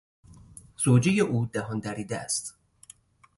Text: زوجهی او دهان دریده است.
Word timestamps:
زوجهی 0.77 1.21
او 1.21 1.45
دهان 1.45 1.79
دریده 1.79 2.17
است. 2.17 2.57